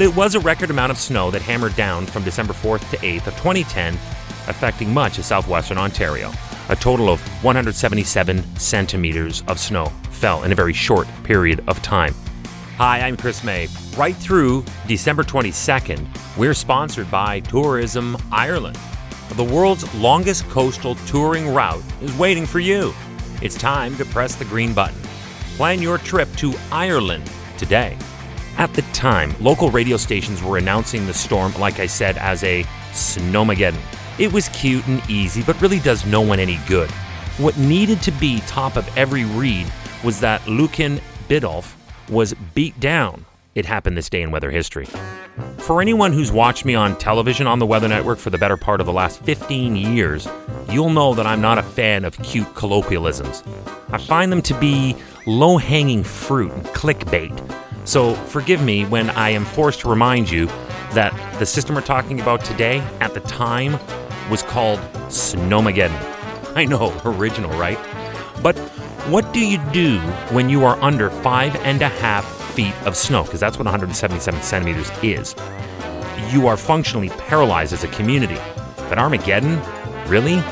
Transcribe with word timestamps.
It 0.00 0.12
was 0.16 0.34
a 0.34 0.40
record 0.40 0.70
amount 0.70 0.90
of 0.90 0.98
snow 0.98 1.30
that 1.30 1.40
hammered 1.42 1.76
down 1.76 2.06
from 2.06 2.24
December 2.24 2.52
4th 2.52 2.90
to 2.90 2.96
8th 2.96 3.28
of 3.28 3.36
2010, 3.36 3.94
affecting 4.48 4.92
much 4.92 5.18
of 5.18 5.24
southwestern 5.24 5.78
Ontario. 5.78 6.32
A 6.68 6.74
total 6.74 7.08
of 7.08 7.20
177 7.44 8.56
centimeters 8.56 9.44
of 9.46 9.60
snow 9.60 9.92
fell 10.10 10.42
in 10.42 10.50
a 10.50 10.54
very 10.56 10.72
short 10.72 11.06
period 11.22 11.62
of 11.68 11.80
time. 11.80 12.12
Hi, 12.76 13.02
I'm 13.02 13.16
Chris 13.16 13.44
May. 13.44 13.68
Right 13.96 14.16
through 14.16 14.64
December 14.88 15.22
22nd, 15.22 16.08
we're 16.36 16.54
sponsored 16.54 17.08
by 17.08 17.38
Tourism 17.38 18.16
Ireland. 18.32 18.76
The 19.34 19.44
world's 19.44 19.94
longest 19.94 20.48
coastal 20.48 20.96
touring 21.06 21.54
route 21.54 21.84
is 22.02 22.12
waiting 22.18 22.46
for 22.46 22.58
you. 22.58 22.92
It's 23.42 23.54
time 23.54 23.96
to 23.98 24.04
press 24.06 24.34
the 24.34 24.44
green 24.44 24.74
button. 24.74 25.00
Plan 25.54 25.80
your 25.80 25.98
trip 25.98 26.34
to 26.38 26.52
Ireland 26.72 27.30
today. 27.56 27.96
At 28.56 28.72
the 28.72 28.82
time, 28.92 29.34
local 29.40 29.70
radio 29.70 29.96
stations 29.96 30.40
were 30.40 30.58
announcing 30.58 31.06
the 31.06 31.14
storm, 31.14 31.52
like 31.54 31.80
I 31.80 31.86
said, 31.86 32.16
as 32.18 32.44
a 32.44 32.62
snowmageddon. 32.92 33.80
It 34.18 34.32
was 34.32 34.48
cute 34.50 34.86
and 34.86 35.02
easy, 35.10 35.42
but 35.42 35.60
really 35.60 35.80
does 35.80 36.06
no 36.06 36.20
one 36.20 36.38
any 36.38 36.60
good. 36.68 36.88
What 37.36 37.58
needed 37.58 38.00
to 38.02 38.12
be 38.12 38.40
top 38.46 38.76
of 38.76 38.88
every 38.96 39.24
read 39.24 39.66
was 40.04 40.20
that 40.20 40.46
Lucan 40.46 41.00
Biddulph 41.28 41.74
was 42.08 42.32
beat 42.54 42.78
down. 42.78 43.24
It 43.56 43.66
happened 43.66 43.96
this 43.96 44.08
day 44.08 44.22
in 44.22 44.30
weather 44.30 44.52
history. 44.52 44.86
For 45.58 45.80
anyone 45.80 46.12
who's 46.12 46.30
watched 46.30 46.64
me 46.64 46.76
on 46.76 46.96
television 46.96 47.48
on 47.48 47.58
the 47.58 47.66
Weather 47.66 47.88
Network 47.88 48.18
for 48.18 48.30
the 48.30 48.38
better 48.38 48.56
part 48.56 48.80
of 48.80 48.86
the 48.86 48.92
last 48.92 49.20
15 49.22 49.74
years, 49.74 50.28
you'll 50.70 50.90
know 50.90 51.14
that 51.14 51.26
I'm 51.26 51.40
not 51.40 51.58
a 51.58 51.62
fan 51.62 52.04
of 52.04 52.16
cute 52.22 52.54
colloquialisms. 52.54 53.42
I 53.90 53.98
find 53.98 54.30
them 54.30 54.42
to 54.42 54.54
be 54.60 54.94
low 55.26 55.56
hanging 55.56 56.04
fruit 56.04 56.52
and 56.52 56.64
clickbait. 56.66 57.63
So 57.84 58.14
forgive 58.14 58.62
me 58.62 58.84
when 58.86 59.10
I 59.10 59.30
am 59.30 59.44
forced 59.44 59.80
to 59.80 59.88
remind 59.88 60.30
you 60.30 60.46
that 60.94 61.12
the 61.38 61.46
system 61.46 61.74
we're 61.74 61.82
talking 61.82 62.20
about 62.20 62.44
today, 62.44 62.78
at 63.00 63.14
the 63.14 63.20
time, 63.20 63.78
was 64.30 64.42
called 64.42 64.78
Snowmageddon. 65.08 66.52
I 66.56 66.64
know, 66.64 66.98
original, 67.04 67.50
right? 67.58 67.78
But 68.42 68.56
what 69.08 69.32
do 69.34 69.46
you 69.46 69.58
do 69.72 69.98
when 70.30 70.48
you 70.48 70.64
are 70.64 70.80
under 70.80 71.10
five 71.10 71.54
and 71.56 71.82
a 71.82 71.88
half 71.88 72.24
feet 72.54 72.74
of 72.86 72.96
snow? 72.96 73.24
Because 73.24 73.40
that's 73.40 73.58
what 73.58 73.66
177 73.66 74.40
centimeters 74.40 74.90
is. 75.02 75.34
You 76.32 76.46
are 76.46 76.56
functionally 76.56 77.10
paralyzed 77.10 77.72
as 77.72 77.84
a 77.84 77.88
community. 77.88 78.38
But 78.88 78.98
Armageddon? 78.98 79.60
Really? 80.08 80.42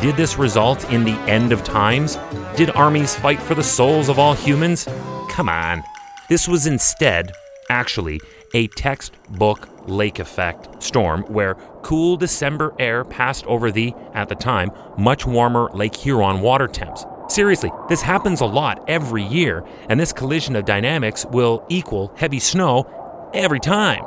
Did 0.00 0.16
this 0.16 0.36
result 0.36 0.84
in 0.90 1.04
the 1.04 1.18
end 1.30 1.52
of 1.52 1.64
times? 1.64 2.18
Did 2.56 2.70
armies 2.70 3.14
fight 3.14 3.40
for 3.40 3.54
the 3.54 3.62
souls 3.62 4.08
of 4.08 4.18
all 4.18 4.34
humans? 4.34 4.86
Come 5.30 5.48
on. 5.48 5.84
This 6.32 6.48
was 6.48 6.66
instead, 6.66 7.34
actually, 7.68 8.18
a 8.54 8.66
textbook 8.68 9.68
lake 9.86 10.18
effect 10.18 10.82
storm 10.82 11.24
where 11.24 11.56
cool 11.82 12.16
December 12.16 12.74
air 12.78 13.04
passed 13.04 13.44
over 13.44 13.70
the, 13.70 13.92
at 14.14 14.30
the 14.30 14.34
time, 14.34 14.70
much 14.96 15.26
warmer 15.26 15.68
Lake 15.74 15.94
Huron 15.94 16.40
water 16.40 16.68
temps. 16.68 17.04
Seriously, 17.28 17.70
this 17.90 18.00
happens 18.00 18.40
a 18.40 18.46
lot 18.46 18.82
every 18.88 19.22
year, 19.22 19.62
and 19.90 20.00
this 20.00 20.14
collision 20.14 20.56
of 20.56 20.64
dynamics 20.64 21.26
will 21.26 21.66
equal 21.68 22.14
heavy 22.16 22.38
snow 22.38 23.30
every 23.34 23.60
time. 23.60 24.02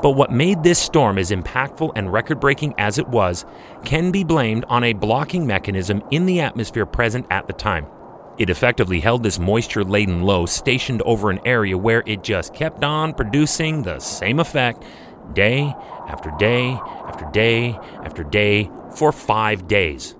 But 0.00 0.12
what 0.12 0.30
made 0.30 0.62
this 0.62 0.78
storm 0.78 1.18
as 1.18 1.32
impactful 1.32 1.90
and 1.96 2.12
record 2.12 2.38
breaking 2.38 2.74
as 2.78 2.98
it 2.98 3.08
was 3.08 3.44
can 3.84 4.12
be 4.12 4.22
blamed 4.22 4.64
on 4.68 4.84
a 4.84 4.92
blocking 4.92 5.44
mechanism 5.44 6.04
in 6.12 6.24
the 6.24 6.38
atmosphere 6.38 6.86
present 6.86 7.26
at 7.30 7.48
the 7.48 7.52
time. 7.52 7.88
It 8.38 8.50
effectively 8.50 9.00
held 9.00 9.24
this 9.24 9.40
moisture 9.40 9.82
laden 9.82 10.22
low 10.22 10.46
stationed 10.46 11.02
over 11.02 11.30
an 11.30 11.40
area 11.44 11.76
where 11.76 12.04
it 12.06 12.22
just 12.22 12.54
kept 12.54 12.84
on 12.84 13.12
producing 13.12 13.82
the 13.82 13.98
same 13.98 14.38
effect 14.38 14.84
day 15.32 15.74
after 16.06 16.30
day 16.38 16.78
after 17.06 17.28
day 17.32 17.76
after 18.04 18.22
day 18.22 18.70
for 18.94 19.10
five 19.10 19.66
days. 19.66 20.14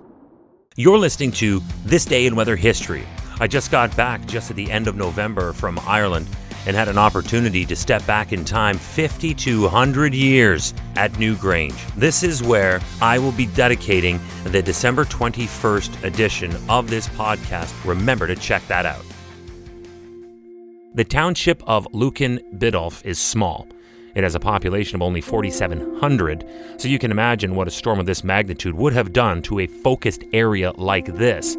You're 0.77 0.99
listening 0.99 1.31
to 1.33 1.61
This 1.85 2.05
Day 2.05 2.27
in 2.27 2.35
Weather 2.35 2.57
History. 2.57 3.07
I 3.41 3.47
just 3.47 3.71
got 3.71 3.97
back 3.97 4.27
just 4.27 4.51
at 4.51 4.57
the 4.57 4.71
end 4.71 4.89
of 4.89 4.97
November 4.97 5.53
from 5.53 5.79
Ireland 5.87 6.27
and 6.67 6.77
had 6.77 6.89
an 6.89 6.99
opportunity 6.99 7.65
to 7.65 7.77
step 7.77 8.05
back 8.07 8.33
in 8.33 8.45
time 8.45 8.79
5,200 8.79 10.15
years 10.15 10.75
at 10.97 11.13
Newgrange. 11.13 11.95
This 11.95 12.23
is 12.23 12.43
where 12.43 12.81
I 13.01 13.19
will 13.19 13.33
be 13.33 13.47
dedicating 13.47 14.21
the 14.45 14.63
December 14.63 15.05
21st 15.05 16.05
edition 16.05 16.57
of 16.69 16.91
this 16.91 17.09
podcast. 17.09 17.73
Remember 17.85 18.27
to 18.27 18.37
check 18.37 18.67
that 18.69 18.87
out. 18.87 19.05
The 20.95 21.05
township 21.05 21.63
of 21.69 21.87
Lucan 21.93 22.41
Biddulph 22.57 23.05
is 23.05 23.19
small. 23.19 23.69
It 24.15 24.25
has 24.25 24.35
a 24.35 24.41
population 24.41 24.97
of 24.97 25.03
only 25.03 25.21
4,700, 25.21 26.45
so 26.77 26.89
you 26.89 26.99
can 26.99 27.13
imagine 27.13 27.55
what 27.55 27.69
a 27.69 27.71
storm 27.71 28.01
of 28.01 28.07
this 28.07 28.25
magnitude 28.25 28.75
would 28.75 28.93
have 28.95 29.13
done 29.13 29.43
to 29.43 29.61
a 29.61 29.67
focused 29.69 30.25
area 30.33 30.73
like 30.73 31.15
this. 31.15 31.57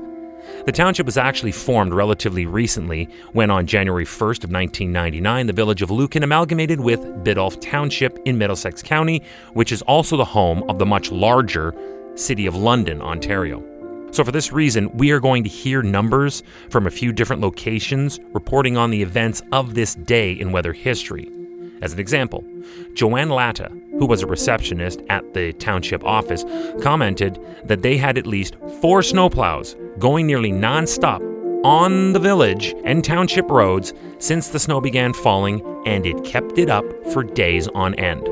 The 0.65 0.71
township 0.71 1.05
was 1.05 1.17
actually 1.17 1.51
formed 1.51 1.93
relatively 1.93 2.45
recently 2.45 3.09
when, 3.33 3.49
on 3.49 3.65
January 3.65 4.05
1st 4.05 4.43
of 4.43 4.51
1999, 4.51 5.47
the 5.47 5.53
village 5.53 5.81
of 5.81 5.91
Lucan 5.91 6.23
amalgamated 6.23 6.79
with 6.79 6.99
Biddulph 7.23 7.59
Township 7.61 8.19
in 8.25 8.37
Middlesex 8.37 8.81
County, 8.81 9.23
which 9.53 9.71
is 9.71 9.81
also 9.83 10.17
the 10.17 10.25
home 10.25 10.63
of 10.69 10.79
the 10.79 10.85
much 10.85 11.11
larger 11.11 11.73
City 12.15 12.45
of 12.45 12.55
London, 12.55 13.01
Ontario. 13.01 13.63
So, 14.11 14.23
for 14.23 14.31
this 14.31 14.51
reason, 14.51 14.89
we 14.97 15.11
are 15.11 15.19
going 15.19 15.43
to 15.43 15.49
hear 15.49 15.83
numbers 15.83 16.41
from 16.69 16.87
a 16.87 16.91
few 16.91 17.11
different 17.13 17.41
locations 17.41 18.19
reporting 18.33 18.75
on 18.75 18.89
the 18.89 19.01
events 19.01 19.41
of 19.51 19.75
this 19.75 19.93
day 19.95 20.31
in 20.31 20.51
weather 20.51 20.73
history. 20.73 21.29
As 21.81 21.93
an 21.93 21.99
example, 21.99 22.43
Joanne 22.93 23.29
Latta, 23.29 23.71
who 23.99 24.05
was 24.05 24.23
a 24.23 24.27
receptionist 24.27 25.01
at 25.09 25.33
the 25.33 25.53
township 25.53 26.03
office, 26.03 26.43
commented 26.81 27.39
that 27.65 27.83
they 27.83 27.97
had 27.97 28.17
at 28.17 28.25
least 28.25 28.55
four 28.81 29.01
snowplows 29.01 29.75
going 29.99 30.25
nearly 30.25 30.51
nonstop 30.51 31.19
on 31.63 32.13
the 32.13 32.19
village 32.19 32.73
and 32.85 33.03
township 33.03 33.49
roads 33.49 33.93
since 34.17 34.47
the 34.47 34.59
snow 34.59 34.79
began 34.79 35.13
falling, 35.13 35.61
and 35.85 36.05
it 36.05 36.23
kept 36.23 36.57
it 36.57 36.69
up 36.69 36.85
for 37.11 37.23
days 37.23 37.67
on 37.69 37.93
end. 37.95 38.27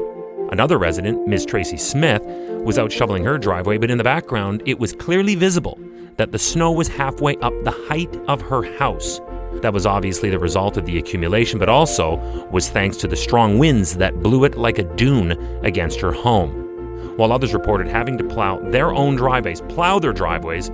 Another 0.52 0.78
resident, 0.78 1.28
Ms. 1.28 1.46
Tracy 1.46 1.78
Smith, 1.78 2.24
was 2.64 2.80
out 2.80 2.92
shoveling 2.92 3.26
her 3.26 3.38
driveway, 3.38 3.78
but 3.78 3.92
in 3.92 3.98
the 3.98 4.04
background, 4.04 4.64
it 4.66 4.80
was 4.80 4.94
clearly 4.94 5.36
visible 5.36 5.78
that 6.16 6.32
the 6.32 6.40
snow 6.40 6.72
was 6.72 6.88
halfway 6.88 7.36
up 7.38 7.54
the 7.64 7.72
height 7.72 8.16
of 8.28 8.42
her 8.42 8.64
house. 8.78 9.20
That 9.62 9.74
was 9.74 9.86
obviously 9.86 10.30
the 10.30 10.40
result 10.40 10.78
of 10.78 10.86
the 10.86 10.98
accumulation, 10.98 11.60
but 11.60 11.70
also 11.70 12.18
was 12.52 12.70
thanks 12.70 12.98
to 12.98 13.08
the 13.08 13.16
strong 13.16 13.58
winds 13.58 13.98
that 13.98 14.22
blew 14.22 14.44
it 14.44 14.56
like 14.56 14.78
a 14.78 14.84
dune 14.84 15.32
against 15.66 16.00
her 16.02 16.12
home. 16.12 17.16
While 17.18 17.32
others 17.32 17.54
reported 17.54 17.88
having 17.88 18.18
to 18.20 18.24
plow 18.24 18.60
their 18.60 18.94
own 18.94 19.16
driveways, 19.16 19.62
plow 19.62 19.98
their 19.98 20.14
driveways, 20.14 20.70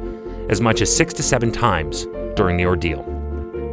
as 0.49 0.59
much 0.59 0.81
as 0.81 0.93
six 0.93 1.13
to 1.13 1.23
seven 1.23 1.51
times 1.51 2.05
during 2.35 2.57
the 2.57 2.65
ordeal. 2.65 3.03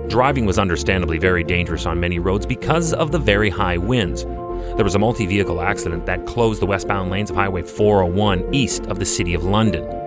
Driving 0.09 0.47
was 0.47 0.59
understandably 0.59 1.19
very 1.19 1.45
dangerous 1.45 1.87
on 1.87 2.01
many 2.01 2.19
roads 2.19 2.47
because 2.47 2.93
of 2.93 3.11
the 3.11 3.19
very 3.19 3.51
high 3.51 3.77
winds. 3.77 4.25
There 4.25 4.85
was 4.85 4.95
a 4.95 4.99
multi 4.99 5.27
vehicle 5.27 5.61
accident 5.61 6.07
that 6.07 6.27
closed 6.27 6.63
the 6.63 6.67
westbound 6.67 7.11
lanes 7.11 7.31
of 7.31 7.37
Highway 7.37 7.63
401 7.63 8.55
east 8.55 8.87
of 8.87 8.99
the 8.99 9.05
City 9.05 9.35
of 9.35 9.45
London. 9.45 10.00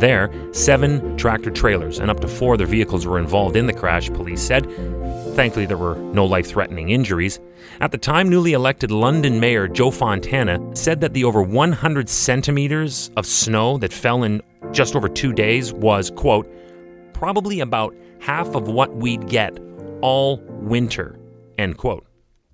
There, 0.00 0.30
seven 0.52 1.16
tractor 1.18 1.50
trailers 1.50 1.98
and 1.98 2.10
up 2.10 2.20
to 2.20 2.28
four 2.28 2.54
other 2.54 2.64
vehicles 2.64 3.06
were 3.06 3.18
involved 3.18 3.54
in 3.54 3.66
the 3.66 3.72
crash, 3.74 4.08
police 4.08 4.40
said. 4.40 4.64
Thankfully, 5.34 5.66
there 5.66 5.76
were 5.76 5.96
no 5.96 6.24
life 6.24 6.46
threatening 6.46 6.88
injuries. 6.88 7.38
At 7.82 7.92
the 7.92 7.98
time, 7.98 8.30
newly 8.30 8.54
elected 8.54 8.90
London 8.90 9.38
Mayor 9.38 9.68
Joe 9.68 9.90
Fontana 9.90 10.58
said 10.74 11.02
that 11.02 11.12
the 11.12 11.24
over 11.24 11.42
100 11.42 12.08
centimeters 12.08 13.10
of 13.18 13.26
snow 13.26 13.76
that 13.76 13.92
fell 13.92 14.24
in 14.24 14.40
just 14.72 14.96
over 14.96 15.08
two 15.08 15.34
days 15.34 15.72
was, 15.74 16.10
quote, 16.10 16.50
probably 17.12 17.60
about 17.60 17.94
half 18.20 18.54
of 18.54 18.68
what 18.68 18.96
we'd 18.96 19.28
get 19.28 19.58
all 20.00 20.38
winter, 20.48 21.18
end 21.58 21.76
quote. 21.76 22.06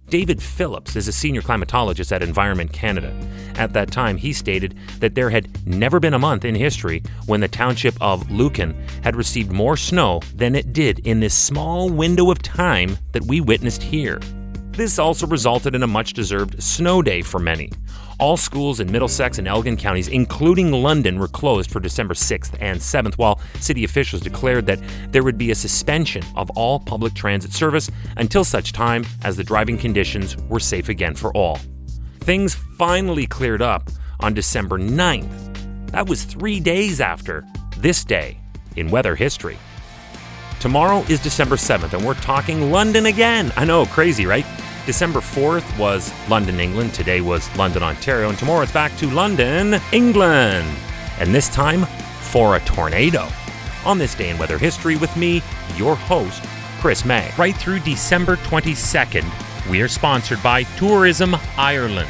David 0.08 0.40
Phillips 0.40 0.94
is 0.94 1.08
a 1.08 1.12
senior 1.12 1.42
climatologist 1.42 2.12
at 2.12 2.22
Environment 2.22 2.72
Canada. 2.72 3.12
At 3.56 3.72
that 3.72 3.90
time, 3.90 4.16
he 4.16 4.32
stated 4.32 4.76
that 5.00 5.16
there 5.16 5.30
had 5.30 5.66
never 5.66 5.98
been 5.98 6.14
a 6.14 6.18
month 6.18 6.44
in 6.44 6.54
history 6.54 7.02
when 7.26 7.40
the 7.40 7.48
township 7.48 8.00
of 8.00 8.30
Lucan 8.30 8.72
had 9.02 9.16
received 9.16 9.50
more 9.50 9.76
snow 9.76 10.20
than 10.34 10.54
it 10.54 10.72
did 10.72 11.00
in 11.00 11.18
this 11.18 11.34
small 11.34 11.90
window 11.90 12.30
of 12.30 12.40
time 12.40 12.98
that 13.12 13.26
we 13.26 13.40
witnessed 13.40 13.82
here. 13.82 14.20
This 14.76 14.99
also 14.99 15.26
resulted 15.26 15.75
in 15.75 15.82
a 15.82 15.87
much 15.87 16.12
deserved 16.12 16.62
snow 16.62 17.00
day 17.00 17.23
for 17.23 17.40
many. 17.40 17.70
All 18.19 18.37
schools 18.37 18.78
in 18.78 18.93
Middlesex 18.93 19.38
and 19.38 19.49
Elgin 19.49 19.78
counties, 19.78 20.08
including 20.08 20.70
London, 20.70 21.19
were 21.19 21.28
closed 21.28 21.70
for 21.70 21.81
December 21.81 22.12
6th 22.12 22.55
and 22.61 22.78
7th, 22.78 23.14
while 23.14 23.40
city 23.58 23.84
officials 23.84 24.20
declared 24.20 24.67
that 24.67 24.78
there 25.12 25.23
would 25.23 25.38
be 25.38 25.50
a 25.50 25.55
suspension 25.55 26.23
of 26.34 26.50
all 26.50 26.78
public 26.78 27.14
transit 27.14 27.55
service 27.55 27.90
until 28.19 28.44
such 28.44 28.73
time 28.73 29.06
as 29.25 29.34
the 29.38 29.44
driving 29.44 29.78
conditions 29.78 30.37
were 30.49 30.61
safe 30.61 30.90
again 30.90 31.14
for 31.14 31.32
all. 31.34 31.58
Things 32.20 32.55
finally 32.76 33.26
cleared 33.26 33.62
up 33.62 33.88
on 34.20 34.34
December 34.34 34.78
9th. 34.78 35.90
That 35.93 36.06
was 36.06 36.25
three 36.25 36.61
days 36.61 37.00
after 37.00 37.46
this 37.78 38.05
day 38.05 38.38
in 38.76 38.90
weather 38.90 39.14
history. 39.14 39.56
Tomorrow 40.60 41.04
is 41.08 41.20
December 41.20 41.56
7th, 41.56 41.92
and 41.92 42.04
we're 42.04 42.14
talking 42.14 42.72
London 42.72 43.06
again. 43.06 43.52
I 43.56 43.64
know, 43.66 43.84
crazy, 43.86 44.24
right? 44.24 44.46
December 44.86 45.20
4th 45.20 45.78
was 45.78 46.12
London, 46.30 46.60
England. 46.60 46.94
Today 46.94 47.20
was 47.20 47.54
London, 47.56 47.82
Ontario. 47.82 48.30
And 48.30 48.38
tomorrow 48.38 48.62
it's 48.62 48.72
back 48.72 48.96
to 48.96 49.10
London, 49.10 49.80
England. 49.92 50.66
And 51.18 51.34
this 51.34 51.50
time 51.50 51.84
for 52.30 52.56
a 52.56 52.60
tornado. 52.60 53.28
On 53.84 53.98
this 53.98 54.14
day 54.14 54.30
in 54.30 54.38
weather 54.38 54.58
history 54.58 54.96
with 54.96 55.14
me, 55.16 55.42
your 55.76 55.94
host, 55.94 56.42
Chris 56.80 57.04
May. 57.04 57.30
Right 57.36 57.54
through 57.54 57.80
December 57.80 58.36
22nd, 58.36 59.70
we 59.70 59.82
are 59.82 59.88
sponsored 59.88 60.42
by 60.42 60.62
Tourism 60.78 61.36
Ireland. 61.58 62.08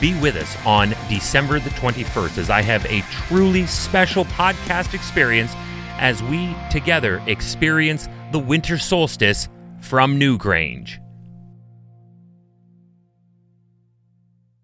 Be 0.00 0.18
with 0.20 0.36
us 0.36 0.56
on 0.66 0.94
December 1.08 1.60
the 1.60 1.70
21st 1.70 2.38
as 2.38 2.50
I 2.50 2.62
have 2.62 2.84
a 2.86 3.02
truly 3.02 3.64
special 3.66 4.24
podcast 4.24 4.92
experience 4.92 5.54
as 5.98 6.22
we 6.24 6.54
together 6.70 7.22
experience 7.26 8.08
the 8.32 8.38
winter 8.38 8.78
solstice 8.78 9.48
from 9.80 10.18
Newgrange. 10.18 10.98